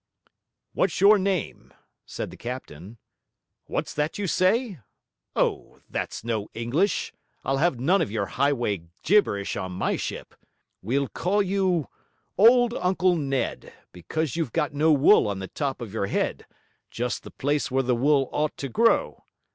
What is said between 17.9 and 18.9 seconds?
wool ought to